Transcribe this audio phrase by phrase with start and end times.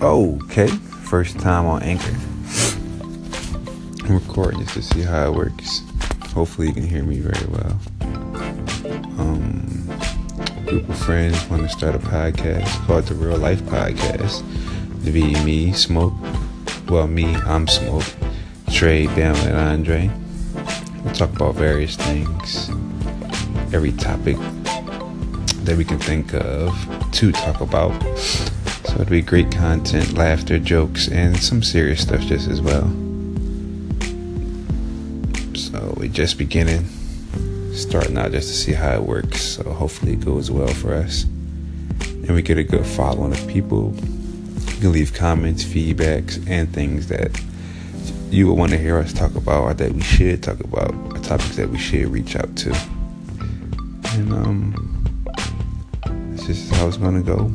[0.00, 2.14] Okay, first time on Anchor.
[4.04, 5.82] I'm recording just to see how it works.
[6.32, 7.80] Hopefully, you can hear me very well.
[9.18, 9.90] Um,
[10.66, 14.44] group of friends want to start a podcast called the Real Life Podcast.
[15.04, 16.14] To be me, Smoke.
[16.88, 18.04] Well, me, I'm Smoke.
[18.70, 20.12] Trey, Bam, and Andre.
[21.02, 22.68] We'll talk about various things,
[23.74, 24.36] every topic
[25.64, 27.92] that we can think of to talk about.
[28.84, 32.88] So it'd be great content, laughter, jokes, and some serious stuff just as well.
[35.54, 36.84] So we're just beginning,
[37.74, 39.42] starting out just to see how it works.
[39.42, 41.24] So hopefully it goes well for us.
[41.24, 43.94] And we get a good following of people.
[43.94, 47.40] You can leave comments, feedbacks, and things that
[48.30, 51.18] you would want to hear us talk about or that we should talk about, or
[51.22, 52.70] topics that we should reach out to.
[54.12, 55.04] And um
[56.32, 57.50] this is how it's gonna go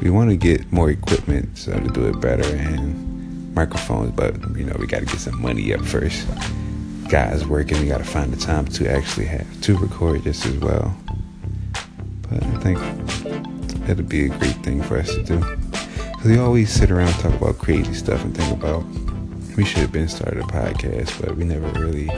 [0.00, 4.64] we want to get more equipment so to do it better and microphones, but you
[4.64, 6.26] know we got to get some money up first.
[7.08, 10.56] Guys working, we got to find the time to actually have to record this as
[10.58, 10.96] well.
[12.22, 15.40] But I think it'll be a great thing for us to do.
[15.40, 18.82] Cause we always sit around talk about crazy stuff and think about
[19.56, 22.10] we should have been started a podcast, but we never really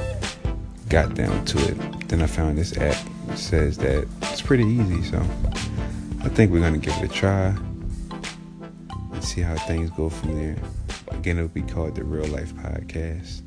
[0.89, 2.09] got down to it.
[2.09, 2.97] Then I found this app
[3.27, 5.19] that says that it's pretty easy, so
[6.27, 7.55] I think we're gonna give it a try
[9.13, 10.57] and see how things go from there.
[11.13, 13.43] Again, it'll be called the Real Life Podcast.